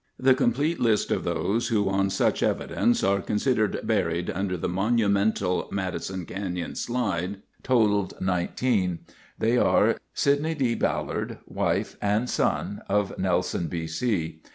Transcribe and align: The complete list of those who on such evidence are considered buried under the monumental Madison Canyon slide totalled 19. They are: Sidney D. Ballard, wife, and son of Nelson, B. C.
The 0.17 0.33
complete 0.33 0.79
list 0.79 1.11
of 1.11 1.23
those 1.23 1.67
who 1.67 1.87
on 1.87 2.09
such 2.09 2.41
evidence 2.41 3.03
are 3.03 3.21
considered 3.21 3.81
buried 3.83 4.31
under 4.31 4.57
the 4.57 4.67
monumental 4.67 5.67
Madison 5.71 6.25
Canyon 6.25 6.73
slide 6.73 7.43
totalled 7.61 8.15
19. 8.19 8.97
They 9.37 9.59
are: 9.59 9.97
Sidney 10.15 10.55
D. 10.55 10.73
Ballard, 10.73 11.37
wife, 11.45 11.97
and 12.01 12.27
son 12.27 12.81
of 12.89 13.15
Nelson, 13.19 13.67
B. 13.67 13.85
C. 13.85 14.41